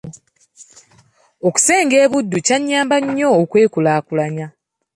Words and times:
Okusenga 1.47 1.95
e 2.03 2.07
Buddu 2.11 2.37
kwannyamba 2.45 2.95
nnyo 3.03 3.27
okwekulaakulanya. 3.41 4.47